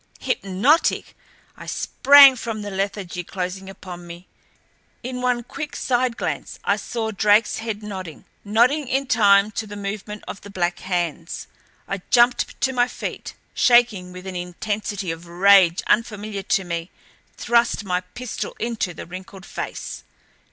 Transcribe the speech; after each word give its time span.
Hypnotic! 0.21 1.15
I 1.55 1.67
sprang 1.67 2.35
from 2.35 2.63
the 2.63 2.71
lethargy 2.71 3.23
closing 3.23 3.69
upon 3.69 4.07
me. 4.07 4.27
In 5.03 5.21
one 5.21 5.43
quick 5.43 5.75
side 5.75 6.17
glance 6.17 6.57
I 6.63 6.77
saw 6.77 7.11
Drake's 7.11 7.57
head 7.59 7.83
nodding 7.83 8.25
nodding 8.43 8.87
in 8.87 9.05
time 9.05 9.51
to 9.51 9.67
the 9.67 9.75
movement 9.75 10.23
of 10.27 10.41
the 10.41 10.49
black 10.49 10.79
hands. 10.79 11.45
I 11.87 12.01
jumped 12.09 12.59
to 12.61 12.73
my 12.73 12.87
feet, 12.87 13.35
shaking 13.53 14.11
with 14.11 14.25
an 14.25 14.35
intensity 14.35 15.11
of 15.11 15.27
rage 15.27 15.83
unfamiliar 15.85 16.41
to 16.41 16.63
me; 16.63 16.89
thrust 17.37 17.83
my 17.85 17.99
pistol 18.01 18.55
into 18.57 18.95
the 18.95 19.05
wrinkled 19.05 19.45
face. 19.45 20.03